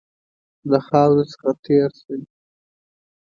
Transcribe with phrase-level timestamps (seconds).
[0.69, 2.15] له خاوري څخه تېر شي.